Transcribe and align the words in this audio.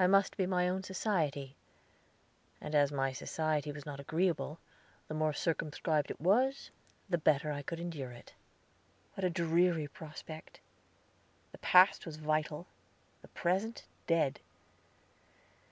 I 0.00 0.08
must 0.08 0.36
be 0.36 0.46
my 0.46 0.68
own 0.68 0.82
society, 0.82 1.54
and 2.60 2.74
as 2.74 2.90
my 2.90 3.12
society 3.12 3.70
was 3.70 3.86
not 3.86 4.00
agreeable, 4.00 4.58
the 5.06 5.14
more 5.14 5.32
circumscribed 5.32 6.10
it 6.10 6.20
was, 6.20 6.72
the 7.08 7.18
better 7.18 7.52
I 7.52 7.62
could 7.62 7.78
endure 7.78 8.10
it. 8.10 8.34
What 9.14 9.22
a 9.24 9.30
dreary 9.30 9.86
prospect! 9.86 10.58
The 11.52 11.58
past 11.58 12.04
was 12.04 12.16
vital, 12.16 12.66
the 13.22 13.28
present 13.28 13.86
dead! 14.08 14.40